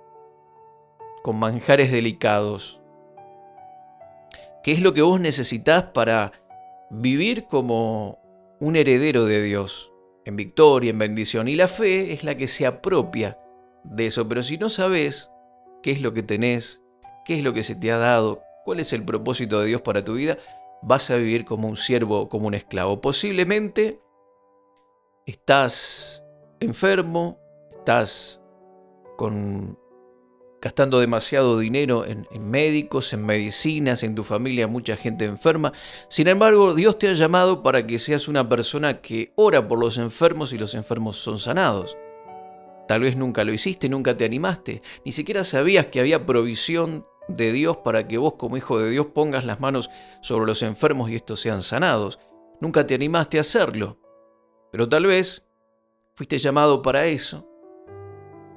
con 1.23 1.38
manjares 1.38 1.93
delicados. 1.93 2.81
¿Qué 4.62 4.73
es 4.73 4.81
lo 4.81 4.93
que 4.93 5.02
vos 5.02 5.21
necesitas 5.21 5.85
para 5.85 6.33
vivir 6.90 7.47
como 7.47 8.19
un 8.61 8.76
heredero 8.76 9.25
de 9.25 9.43
Dios? 9.43 9.89
En 10.25 10.37
victoria, 10.37 10.91
en 10.91 10.99
bendición. 10.99 11.49
Y 11.49 11.55
la 11.55 11.69
fe 11.69 12.12
es 12.12 12.25
la 12.25 12.37
que 12.37 12.47
se 12.47 12.67
apropia 12.67 13.39
de 13.85 14.07
eso. 14.07 14.29
Pero 14.29 14.43
si 14.43 14.59
no 14.59 14.69
sabes 14.69 15.31
qué 15.83 15.91
es 15.91 16.03
lo 16.03 16.12
que 16.12 16.23
tenés, 16.23 16.83
qué 17.25 17.39
es 17.39 17.45
lo 17.45 17.53
que 17.53 17.62
se 17.62 17.75
te 17.75 17.91
ha 17.91 17.97
dado, 17.97 18.43
cuál 18.65 18.81
es 18.81 18.93
el 18.93 19.05
propósito 19.05 19.61
de 19.61 19.67
Dios 19.67 19.81
para 19.81 20.05
tu 20.05 20.15
vida, 20.15 20.39
vas 20.83 21.11
a 21.11 21.17
vivir 21.17 21.45
como 21.45 21.69
un 21.69 21.77
siervo, 21.77 22.29
como 22.29 22.47
un 22.47 22.55
esclavo. 22.55 23.00
Posiblemente 23.00 24.00
estás 25.27 26.25
enfermo, 26.61 27.39
estás 27.79 28.43
con, 29.17 29.79
gastando 30.61 31.00
demasiado 31.00 31.59
dinero 31.59 32.05
en, 32.05 32.26
médicos, 32.50 33.12
en 33.12 33.25
medicinas, 33.25 34.02
en 34.02 34.14
tu 34.14 34.25
familia 34.25 34.67
mucha 34.67 34.97
gente 34.97 35.25
enferma. 35.25 35.73
Sin 36.09 36.29
embargo, 36.29 36.75
Dios 36.75 36.99
te 36.99 37.09
ha 37.09 37.12
llamado 37.12 37.62
para 37.62 37.87
que 37.87 37.99
seas 37.99 38.29
una 38.29 38.49
persona 38.49 39.00
que 39.00 39.33
ora 39.37 39.67
por 39.67 39.79
los 39.79 39.99
enfermos 39.99 40.52
y 40.52 40.59
los 40.59 40.75
enfermos 40.75 41.17
son 41.17 41.38
sanados. 41.38 41.97
Tal 42.88 43.02
vez 43.02 43.17
nunca 43.17 43.45
lo 43.45 43.52
hiciste, 43.52 43.88
nunca 43.88 44.17
te 44.17 44.25
animaste, 44.25 44.83
ni 45.05 45.12
siquiera 45.12 45.45
sabías 45.45 45.87
que 45.87 46.00
había 46.00 46.26
provisión 46.26 47.07
de 47.29 47.52
Dios 47.52 47.79
para 47.79 48.09
que 48.09 48.19
vos 48.19 48.35
como 48.35 48.57
hijo 48.57 48.79
de 48.79 48.90
Dios 48.90 49.07
pongas 49.14 49.45
las 49.45 49.61
manos 49.61 49.88
sobre 50.21 50.47
los 50.47 50.62
enfermos 50.62 51.11
y 51.11 51.14
estos 51.14 51.40
sean 51.40 51.62
sanados. 51.62 52.19
Nunca 52.61 52.87
te 52.87 52.95
animaste 52.95 53.38
a 53.38 53.43
hacerlo, 53.43 53.99
pero 54.73 54.88
tal 54.88 55.07
vez 55.07 55.47
fuiste 56.14 56.38
llamado 56.38 56.83
para 56.83 57.07
eso. 57.07 57.50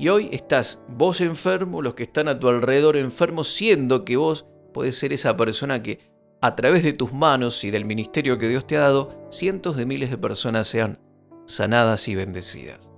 Y 0.04 0.10
hoy 0.10 0.28
estás 0.34 0.82
vos 0.90 1.22
enfermo, 1.22 1.82
los 1.82 1.94
que 1.94 2.04
están 2.04 2.28
a 2.28 2.38
tu 2.38 2.50
alrededor 2.50 2.98
enfermos, 2.98 3.48
siendo 3.48 4.04
que 4.04 4.18
vos 4.18 4.46
podés 4.74 4.98
ser 4.98 5.14
esa 5.14 5.38
persona 5.38 5.82
que 5.82 6.12
a 6.42 6.58
través 6.58 6.84
de 6.84 6.92
tus 6.92 7.14
manos 7.14 7.64
y 7.64 7.72
del 7.72 7.86
ministerio 7.86 8.38
que 8.38 8.50
Dios 8.50 8.68
te 8.68 8.76
ha 8.76 8.82
dado, 8.82 9.30
cientos 9.32 9.78
de 9.78 9.86
miles 9.86 10.10
de 10.10 10.18
personas 10.18 10.68
sean 10.68 11.00
sanadas 11.46 12.10
y 12.10 12.16
bendecidas. 12.16 12.92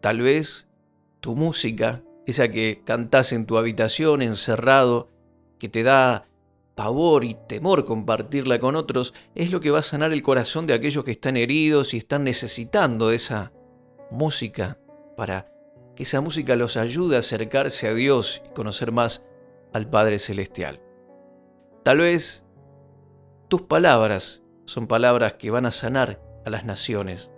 Tal 0.00 0.22
vez 0.22 0.68
tu 1.20 1.36
música 1.36 2.02
esa 2.24 2.48
que 2.48 2.80
cantás 2.82 3.34
en 3.34 3.44
tu 3.44 3.58
habitación 3.58 4.22
encerrado, 4.22 5.10
que 5.58 5.68
te 5.68 5.82
da 5.82 6.30
pavor 6.76 7.26
y 7.26 7.36
temor 7.46 7.84
compartirla 7.84 8.58
con 8.58 8.74
otros, 8.74 9.12
es 9.34 9.52
lo 9.52 9.60
que 9.60 9.70
va 9.70 9.80
a 9.80 9.82
sanar 9.82 10.14
el 10.14 10.22
corazón 10.22 10.66
de 10.66 10.72
aquellos 10.72 11.04
que 11.04 11.10
están 11.10 11.36
heridos 11.36 11.92
y 11.92 11.98
están 11.98 12.24
necesitando 12.24 13.10
esa 13.10 13.52
música 14.10 14.78
para 15.14 15.57
que 15.98 16.04
esa 16.04 16.20
música 16.20 16.54
los 16.54 16.76
ayude 16.76 17.16
a 17.16 17.18
acercarse 17.18 17.88
a 17.88 17.92
Dios 17.92 18.40
y 18.46 18.54
conocer 18.54 18.92
más 18.92 19.26
al 19.72 19.90
Padre 19.90 20.20
Celestial. 20.20 20.80
Tal 21.82 21.98
vez 21.98 22.44
tus 23.48 23.62
palabras 23.62 24.44
son 24.64 24.86
palabras 24.86 25.34
que 25.34 25.50
van 25.50 25.66
a 25.66 25.72
sanar 25.72 26.22
a 26.46 26.50
las 26.50 26.64
naciones. 26.64 27.32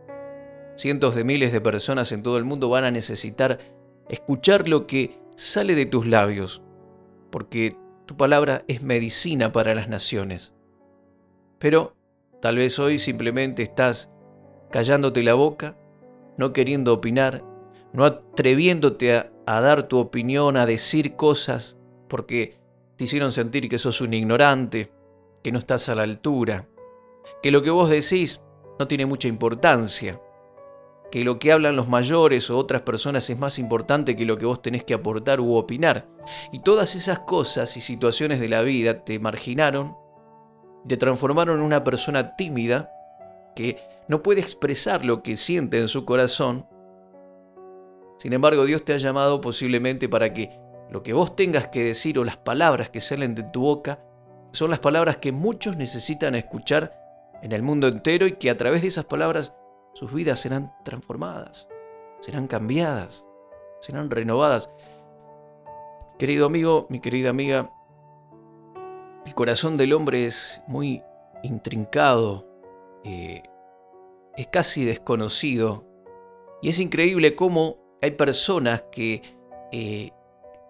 Cientos 0.77 1.15
de 1.15 1.25
miles 1.25 1.53
de 1.53 1.63
personas 1.63 2.13
en 2.13 2.23
todo 2.23 2.37
el 2.37 2.45
mundo 2.45 2.69
van 2.69 2.85
a 2.85 2.91
necesitar 2.91 3.61
escuchar 4.11 4.69
lo 4.69 4.87
que 4.87 5.19
sale 5.37 5.75
de 5.75 5.87
tus 5.87 6.07
labios, 6.07 6.63
porque 7.31 7.79
tu 8.05 8.19
palabra 8.19 8.63
es 8.69 8.83
medicina 8.83 9.53
para 9.53 9.75
las 9.75 9.89
naciones. 9.89 10.53
Pero 11.59 11.97
tal 12.43 12.57
vez 12.57 12.79
hoy 12.79 12.99
simplemente 12.99 13.63
estás 13.63 14.11
callándote 14.71 15.23
la 15.23 15.33
boca, 15.33 15.79
no 16.37 16.53
queriendo 16.53 16.93
opinar, 16.93 17.43
no 17.93 18.05
atreviéndote 18.05 19.17
a, 19.17 19.61
dar 19.61 19.85
tu 19.85 19.99
opinión, 19.99 20.57
a 20.57 20.67
decir 20.67 21.17
cosas, 21.17 21.77
porque 22.09 22.59
te 22.97 23.05
hicieron 23.05 23.33
sentir 23.33 23.69
que 23.69 23.79
sos 23.79 24.01
un 24.01 24.15
ignorante, 24.15 24.93
que 25.43 25.53
no 25.53 25.59
estás 25.59 25.89
a 25.89 25.95
la 25.95 26.03
altura, 26.03 26.69
que 27.43 27.51
lo 27.51 27.63
que 27.63 27.71
vos 27.71 27.91
decís 27.91 28.41
no 28.79 28.87
tiene 28.87 29.07
mucha 29.07 29.29
importancia 29.29 30.21
que 31.11 31.25
lo 31.25 31.39
que 31.39 31.53
hablan 31.53 31.77
los 31.77 31.89
mayores 31.89 32.51
o 32.51 32.57
otras 32.57 32.83
personas 32.83 33.29
es 33.29 33.39
más 33.39 33.59
importante 33.59 34.17
que 34.17 34.25
lo 34.25 34.39
que 34.39 34.47
vos 34.47 34.63
tenés 34.63 34.85
que 34.85 34.95
aportar 34.95 35.41
u 35.41 35.57
opinar. 35.57 36.07
Y 36.53 36.61
todas 36.61 36.95
esas 36.95 37.21
cosas 37.21 37.77
y 37.77 37.81
situaciones 37.81 38.39
de 38.41 38.49
la 38.49 38.63
vida 38.63 39.05
te 39.05 39.19
marginaron, 39.19 39.97
te 40.87 40.97
transformaron 40.97 41.59
en 41.59 41.65
una 41.65 41.83
persona 41.83 42.37
tímida 42.37 42.91
que 43.57 43.79
no 44.09 44.23
puede 44.23 44.41
expresar 44.41 45.05
lo 45.05 45.23
que 45.23 45.37
siente 45.37 45.81
en 45.81 45.89
su 45.89 46.05
corazón. 46.05 46.67
Sin 48.21 48.35
embargo, 48.35 48.67
Dios 48.67 48.85
te 48.85 48.93
ha 48.93 48.99
llamado 48.99 49.41
posiblemente 49.41 50.07
para 50.07 50.35
que 50.35 50.51
lo 50.91 51.03
que 51.03 51.15
vos 51.15 51.35
tengas 51.35 51.69
que 51.69 51.83
decir 51.83 52.19
o 52.19 52.25
las 52.25 52.37
palabras 52.37 52.91
que 52.91 53.01
salen 53.01 53.35
de 53.35 53.45
tu 53.45 53.63
boca 53.63 54.05
son 54.53 54.69
las 54.69 54.79
palabras 54.79 55.17
que 55.17 55.33
muchos 55.33 55.79
necesitan 55.79 56.35
escuchar 56.35 56.93
en 57.41 57.53
el 57.53 57.63
mundo 57.63 57.89
entero 57.89 58.27
y 58.27 58.33
que 58.33 58.51
a 58.51 58.59
través 58.59 58.83
de 58.83 58.89
esas 58.89 59.07
palabras 59.07 59.55
sus 59.95 60.13
vidas 60.13 60.39
serán 60.39 60.71
transformadas, 60.85 61.71
serán 62.21 62.47
cambiadas, 62.47 63.27
serán 63.81 64.11
renovadas. 64.11 64.69
Querido 66.19 66.45
amigo, 66.45 66.87
mi 66.91 67.01
querida 67.01 67.31
amiga, 67.31 67.71
el 69.25 69.35
corazón 69.35 69.79
del 69.79 69.95
hombre 69.95 70.27
es 70.27 70.61
muy 70.67 71.03
intrincado, 71.43 72.47
eh, 73.03 73.45
es 74.37 74.47
casi 74.49 74.85
desconocido 74.85 75.87
Y 76.61 76.69
es 76.69 76.79
increíble 76.79 77.35
cómo 77.35 77.80
hay 78.03 78.13
personas 78.13 78.85
que 78.91 79.23
eh, 79.73 80.11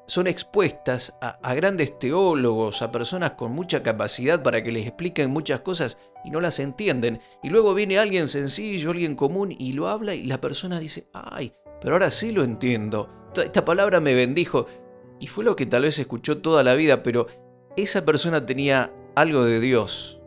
son 0.07 0.27
expuestas 0.27 1.15
a, 1.21 1.55
grandes 1.55 1.97
teólogos, 1.99 2.83
a 2.83 2.91
personas 2.91 3.33
con 3.33 3.53
mucha 3.53 3.83
capacidad 3.83 4.43
para 4.43 4.63
que 4.63 4.73
les 4.73 4.87
expliquen 4.87 5.31
muchas 5.31 5.61
cosas 5.61 5.99
y 6.25 6.31
no 6.31 6.41
las 6.41 6.59
entienden. 6.59 7.21
Y 7.45 7.51
luego 7.51 7.75
viene 7.75 7.99
alguien 7.99 8.27
sencillo, 8.27 8.91
alguien 8.91 9.15
común 9.15 9.55
y 9.57 9.73
lo 9.73 9.87
habla 9.87 10.17
y 10.17 10.25
la 10.25 10.41
persona 10.41 10.81
dice, 10.81 11.09
ay, 11.13 11.53
pero 11.81 11.95
ahora 11.95 12.11
sí 12.11 12.33
lo 12.33 12.43
entiendo. 12.43 13.09
Esta 13.37 13.65
palabra 13.65 14.01
me 14.01 14.15
bendijo. 14.15 14.67
Y 15.21 15.29
fue 15.29 15.45
lo 15.45 15.55
que 15.55 15.67
tal 15.67 15.83
vez 15.83 15.99
escuchó 16.01 16.39
toda 16.39 16.65
la 16.65 16.75
vida, 16.75 17.05
pero 17.05 17.29
esa 17.77 18.05
persona 18.05 18.45
tenía 18.45 18.93
algo 19.15 19.45
de 19.45 19.61
Dios 19.61 20.21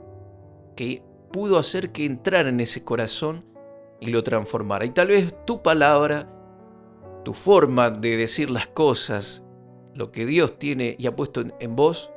que 0.77 1.03
pudo 1.33 1.57
hacer 1.57 1.91
que 1.91 2.05
entrara 2.05 2.47
en 2.47 2.61
ese 2.61 2.85
corazón 2.85 3.45
y 3.99 4.11
lo 4.11 4.23
transformara. 4.23 4.85
Y 4.85 4.91
tal 4.91 5.07
vez 5.07 5.35
tu 5.45 5.61
palabra, 5.61 6.29
tu 7.23 7.33
forma 7.33 7.89
de 7.89 8.17
decir 8.17 8.49
las 8.49 8.67
cosas, 8.67 9.43
lo 9.95 10.11
que 10.11 10.25
Dios 10.25 10.59
tiene 10.59 10.95
y 10.97 11.07
ha 11.07 11.15
puesto 11.15 11.43
en, 11.59 11.75
vos, 11.75 12.11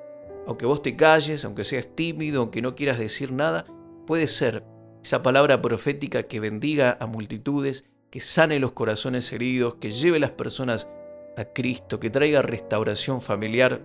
aunque 0.47 0.67
vos 0.67 0.83
te 0.83 0.97
calles, 0.97 1.45
aunque 1.45 1.65
seas 1.65 1.89
tímido, 1.95 2.41
aunque 2.41 2.63
no 2.63 2.75
quieras 2.75 2.99
decir 2.99 3.33
nada, 3.33 3.67
puede 4.07 4.27
ser 4.27 4.65
esa 5.03 5.23
palabra 5.23 5.63
profética 5.63 6.25
que 6.25 6.41
bendiga 6.41 6.97
a 7.01 7.07
multitudes, 7.07 7.85
que 8.11 8.21
sane 8.21 8.59
los 8.59 8.73
corazones 8.73 9.33
heridos, 9.33 9.77
que 9.77 9.91
lleve 9.91 10.17
a 10.17 10.21
las 10.21 10.31
personas 10.33 10.89
a 11.37 11.45
Cristo, 11.45 12.01
que 12.01 12.11
traiga 12.11 12.43
restauración 12.43 13.21
familiar, 13.21 13.83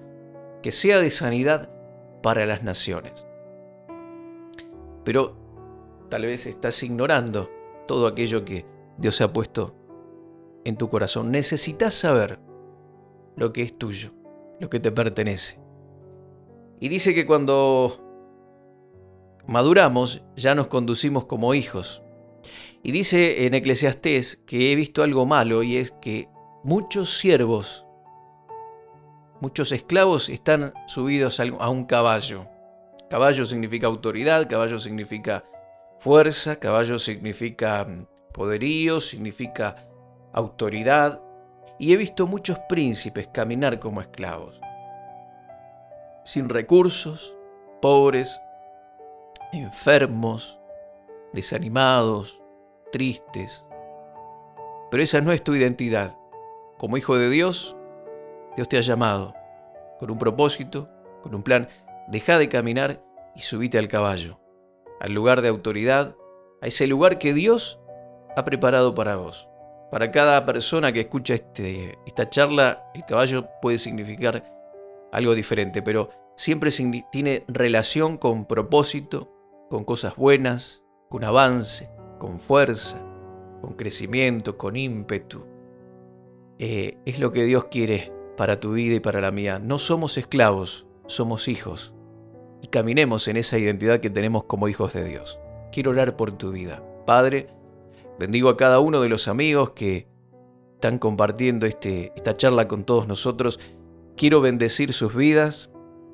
que 0.63 0.72
sea 0.72 1.00
de 1.00 1.10
sanidad 1.10 1.70
para 2.24 2.46
las 2.46 2.63
naciones. 2.63 3.25
Pero 5.04 5.36
tal 6.10 6.24
vez 6.24 6.46
estás 6.46 6.82
ignorando 6.84 7.50
todo 7.88 8.08
aquello 8.08 8.46
que 8.46 8.66
Dios 8.98 9.20
ha 9.22 9.34
puesto 9.34 9.75
en 10.65 10.77
tu 10.77 10.89
corazón. 10.89 11.32
Necesitas 11.32 11.94
saber 11.94 12.39
lo 13.36 13.53
que 13.53 13.63
es 13.63 13.77
tuyo, 13.77 14.12
lo 14.60 14.70
que 14.70 14.80
te 14.80 14.91
pertenece. 14.91 15.60
Y 16.80 16.89
dice 16.89 17.13
que 17.13 17.25
cuando 17.25 18.00
maduramos 19.48 20.24
ya 20.36 20.56
nos 20.56 20.68
conducimos 20.68 21.25
como 21.25 21.53
hijos. 21.53 22.01
Y 22.84 22.91
dice 22.91 23.46
en 23.46 23.53
Eclesiastés 23.53 24.38
que 24.46 24.72
he 24.72 24.75
visto 24.75 25.03
algo 25.03 25.25
malo 25.25 25.62
y 25.62 25.77
es 25.77 25.91
que 26.01 26.27
muchos 26.63 27.20
siervos, 27.20 27.86
muchos 29.39 29.72
esclavos 29.72 30.30
están 30.30 30.74
subidos 30.88 31.39
a 31.39 31.70
un 31.70 31.86
caballo. 31.86 32.48
Caballo 33.10 33.46
significa 33.46 33.88
autoridad, 33.88 34.50
caballo 34.50 34.80
significa 34.80 35.44
fuerza, 36.00 36.56
caballo 36.56 36.98
significa 36.98 37.86
mm, 37.86 38.08
poderío, 38.34 39.00
significa 39.00 39.91
autoridad 40.34 41.22
y 41.78 41.94
he 41.94 41.98
visto 41.98 42.28
muchos 42.28 42.60
príncipes 42.70 43.28
caminar 43.28 43.80
como 43.80 44.02
esclavos, 44.02 44.62
sin 46.24 46.48
recursos, 46.48 47.36
pobres, 47.82 48.40
enfermos, 49.52 50.60
desanimados, 51.34 52.42
tristes. 52.92 53.66
Pero 54.90 55.04
esa 55.04 55.22
no 55.22 55.32
es 55.32 55.44
tu 55.44 55.56
identidad. 55.56 56.18
Como 56.78 56.98
hijo 56.98 57.18
de 57.18 57.30
Dios, 57.30 57.76
Dios 58.56 58.68
te 58.70 58.78
ha 58.78 58.82
llamado 58.82 59.34
con 60.00 60.12
un 60.12 60.18
propósito, 60.18 60.90
con 61.22 61.36
un 61.36 61.44
plan. 61.44 61.68
Deja 62.08 62.38
de 62.38 62.50
caminar 62.50 63.04
y 63.36 63.42
subite 63.42 63.78
al 63.78 63.88
caballo, 63.88 64.40
al 65.00 65.14
lugar 65.14 65.42
de 65.42 65.48
autoridad, 65.48 66.16
a 66.62 66.68
ese 66.68 66.88
lugar 66.88 67.18
que 67.18 67.34
Dios 67.34 67.80
ha 68.36 68.44
preparado 68.44 68.96
para 68.96 69.16
vos. 69.16 69.50
Para 69.92 70.10
cada 70.10 70.46
persona 70.46 70.94
que 70.94 71.02
escucha 71.02 71.36
este, 71.36 71.98
esta 72.06 72.30
charla, 72.30 72.90
el 72.96 73.06
caballo 73.06 73.50
puede 73.62 73.78
significar 73.78 74.42
algo 75.12 75.36
diferente, 75.36 75.82
pero 75.82 76.10
siempre 76.38 76.72
tiene 77.12 77.44
relación 77.50 78.18
con 78.18 78.46
propósito, 78.46 79.30
con 79.70 79.84
cosas 79.84 80.16
buenas, 80.16 80.82
con 81.10 81.25
avance, 81.25 81.90
con 82.20 82.40
fuerza, 82.40 83.06
con 83.62 83.74
crecimiento, 83.74 84.58
con 84.58 84.77
ímpetu. 84.77 85.46
Eh, 86.58 86.98
es 87.06 87.20
lo 87.20 87.32
que 87.32 87.44
Dios 87.44 87.66
quiere 87.66 88.14
para 88.38 88.62
tu 88.62 88.72
vida 88.72 88.96
y 88.96 89.00
para 89.01 89.20
la 89.20 89.32
mía. 89.32 89.60
No 89.60 89.77
somos 89.77 90.18
esclavos, 90.18 90.88
somos 91.06 91.50
hijos. 91.50 91.94
Y 92.62 92.68
caminemos 92.68 93.27
en 93.27 93.36
esa 93.36 93.58
identidad 93.58 94.00
que 94.00 94.10
tenemos 94.10 94.46
como 94.46 94.70
hijos 94.70 94.94
de 94.94 95.04
Dios. 95.04 95.38
Quiero 95.74 95.92
orar 95.92 96.16
por 96.16 96.32
tu 96.32 96.51
vida. 96.51 96.82
Padre, 97.06 97.50
Bendigo 98.22 98.50
a 98.50 98.55
cada 98.55 98.79
uno 98.79 99.01
de 99.01 99.10
los 99.10 99.27
amigos 99.27 99.72
que 99.72 100.07
están 100.75 101.00
compartiendo 101.00 101.66
este, 101.66 102.14
esta 102.16 102.38
charla 102.38 102.68
con 102.68 102.84
todos 102.84 103.07
nosotros. 103.07 103.60
Quiero 104.16 104.42
bendecir 104.42 104.94
sus 104.94 105.16
vidas 105.16 105.72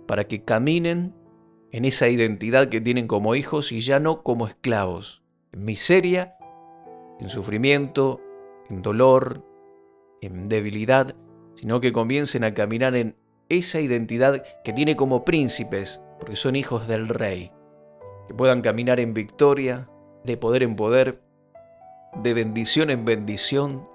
para 0.07 0.25
que 0.25 0.45
caminen 0.45 1.13
en 1.73 1.83
esa 1.83 2.07
identidad 2.07 2.69
que 2.69 2.79
tienen 2.79 3.07
como 3.07 3.35
hijos 3.35 3.73
y 3.73 3.81
ya 3.81 3.99
no 3.99 4.23
como 4.23 4.47
esclavos, 4.47 5.21
en 5.51 5.65
miseria, 5.65 6.37
en 7.19 7.27
sufrimiento, 7.27 8.21
en 8.69 8.81
dolor, 8.81 9.43
en 10.21 10.47
debilidad, 10.47 11.13
sino 11.55 11.81
que 11.81 11.91
comiencen 11.91 12.45
a 12.45 12.53
caminar 12.53 12.95
en 12.95 13.17
esa 13.49 13.81
identidad 13.81 14.45
que 14.63 14.71
tiene 14.71 14.95
como 14.95 15.25
príncipes, 15.25 16.01
porque 16.21 16.37
son 16.37 16.55
hijos 16.55 16.87
del 16.87 17.09
rey, 17.09 17.51
que 18.29 18.33
puedan 18.33 18.61
caminar 18.61 19.01
en 19.01 19.13
victoria, 19.13 19.89
de 20.23 20.37
poder 20.37 20.63
en 20.63 20.77
poder, 20.77 21.26
de 22.15 22.33
bendición 22.33 22.89
en 22.89 23.05
bendición. 23.05 23.87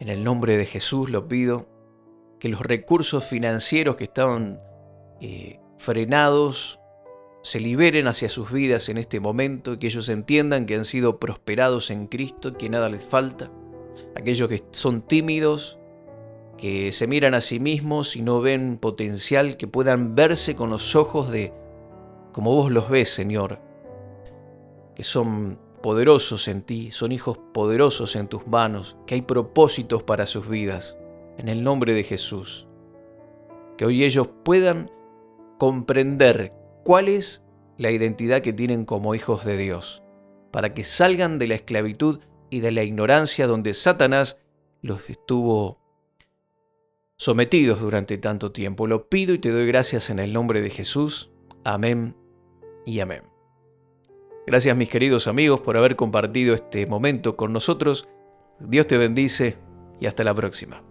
En 0.00 0.08
el 0.08 0.24
nombre 0.24 0.56
de 0.56 0.66
Jesús 0.66 1.10
lo 1.10 1.28
pido, 1.28 1.66
que 2.38 2.48
los 2.48 2.60
recursos 2.60 3.24
financieros 3.24 3.96
que 3.96 4.04
estaban 4.04 4.60
eh, 5.20 5.58
frenados 5.78 6.80
se 7.42 7.60
liberen 7.60 8.08
hacia 8.08 8.28
sus 8.28 8.50
vidas 8.50 8.88
en 8.88 8.98
este 8.98 9.20
momento 9.20 9.78
que 9.78 9.86
ellos 9.86 10.08
entiendan 10.08 10.66
que 10.66 10.74
han 10.74 10.84
sido 10.84 11.20
prosperados 11.20 11.90
en 11.90 12.08
Cristo, 12.08 12.54
que 12.54 12.68
nada 12.68 12.88
les 12.88 13.06
falta. 13.06 13.50
Aquellos 14.16 14.48
que 14.48 14.64
son 14.72 15.00
tímidos, 15.00 15.78
que 16.58 16.90
se 16.90 17.06
miran 17.06 17.34
a 17.34 17.40
sí 17.40 17.60
mismos 17.60 18.16
y 18.16 18.22
no 18.22 18.40
ven 18.40 18.78
potencial, 18.78 19.56
que 19.56 19.68
puedan 19.68 20.14
verse 20.14 20.56
con 20.56 20.70
los 20.70 20.96
ojos 20.96 21.30
de 21.30 21.52
como 22.32 22.52
vos 22.52 22.70
los 22.70 22.90
ves, 22.90 23.08
Señor, 23.08 23.60
que 24.94 25.04
son 25.04 25.58
poderosos 25.86 26.48
en 26.48 26.62
ti, 26.62 26.90
son 26.90 27.12
hijos 27.12 27.38
poderosos 27.54 28.16
en 28.16 28.26
tus 28.26 28.48
manos, 28.48 28.96
que 29.06 29.14
hay 29.14 29.22
propósitos 29.22 30.02
para 30.02 30.26
sus 30.26 30.48
vidas, 30.48 30.98
en 31.38 31.46
el 31.48 31.62
nombre 31.62 31.94
de 31.94 32.02
Jesús. 32.02 32.66
Que 33.78 33.84
hoy 33.84 34.02
ellos 34.02 34.28
puedan 34.44 34.90
comprender 35.60 36.52
cuál 36.82 37.06
es 37.06 37.44
la 37.78 37.92
identidad 37.92 38.40
que 38.42 38.52
tienen 38.52 38.84
como 38.84 39.14
hijos 39.14 39.44
de 39.44 39.56
Dios, 39.56 40.02
para 40.50 40.74
que 40.74 40.82
salgan 40.82 41.38
de 41.38 41.46
la 41.46 41.54
esclavitud 41.54 42.18
y 42.50 42.58
de 42.58 42.72
la 42.72 42.82
ignorancia 42.82 43.46
donde 43.46 43.72
Satanás 43.72 44.40
los 44.82 45.08
estuvo 45.08 45.78
sometidos 47.16 47.80
durante 47.80 48.18
tanto 48.18 48.50
tiempo. 48.50 48.88
Lo 48.88 49.08
pido 49.08 49.34
y 49.34 49.38
te 49.38 49.52
doy 49.52 49.68
gracias 49.68 50.10
en 50.10 50.18
el 50.18 50.32
nombre 50.32 50.62
de 50.62 50.70
Jesús. 50.70 51.30
Amén 51.62 52.16
y 52.84 52.98
amén. 52.98 53.35
Gracias 54.46 54.76
mis 54.76 54.88
queridos 54.88 55.26
amigos 55.26 55.60
por 55.60 55.76
haber 55.76 55.96
compartido 55.96 56.54
este 56.54 56.86
momento 56.86 57.36
con 57.36 57.52
nosotros. 57.52 58.08
Dios 58.60 58.86
te 58.86 58.96
bendice 58.96 59.56
y 60.00 60.06
hasta 60.06 60.22
la 60.22 60.34
próxima. 60.34 60.82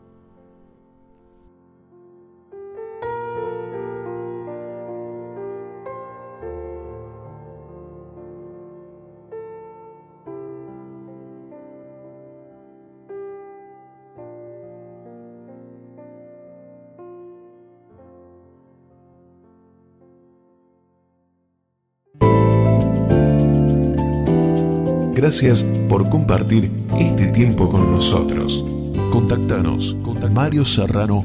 Gracias 25.15 25.63
por 25.87 26.09
compartir 26.09 26.69
este 26.99 27.27
tiempo 27.27 27.69
con 27.69 27.89
nosotros. 27.89 28.65
Contactanos 29.13 29.95
con 30.03 30.33
Mario 30.33 30.65
Serrano 30.65 31.23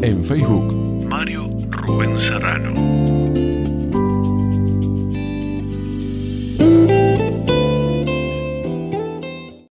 En 0.00 0.22
Facebook, 0.22 1.06
Mario 1.08 1.50
Rubén 1.70 2.16
Serrano. 2.20 3.09